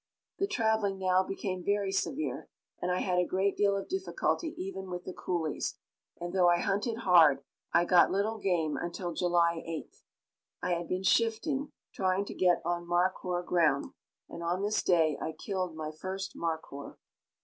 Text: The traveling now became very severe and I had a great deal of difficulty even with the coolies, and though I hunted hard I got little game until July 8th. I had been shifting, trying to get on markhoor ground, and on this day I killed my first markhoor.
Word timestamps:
The 0.39 0.47
traveling 0.47 0.97
now 0.97 1.21
became 1.21 1.63
very 1.63 1.91
severe 1.91 2.49
and 2.81 2.91
I 2.91 3.01
had 3.01 3.19
a 3.19 3.23
great 3.23 3.55
deal 3.55 3.77
of 3.77 3.87
difficulty 3.87 4.47
even 4.57 4.89
with 4.89 5.03
the 5.03 5.13
coolies, 5.13 5.77
and 6.19 6.33
though 6.33 6.49
I 6.49 6.57
hunted 6.57 7.01
hard 7.05 7.43
I 7.71 7.85
got 7.85 8.09
little 8.09 8.39
game 8.39 8.75
until 8.77 9.13
July 9.13 9.63
8th. 9.63 10.01
I 10.59 10.71
had 10.71 10.87
been 10.87 11.03
shifting, 11.03 11.71
trying 11.93 12.25
to 12.25 12.33
get 12.33 12.63
on 12.65 12.87
markhoor 12.87 13.45
ground, 13.45 13.93
and 14.27 14.41
on 14.41 14.63
this 14.63 14.81
day 14.81 15.19
I 15.21 15.33
killed 15.33 15.75
my 15.75 15.91
first 15.91 16.35
markhoor. 16.35 16.97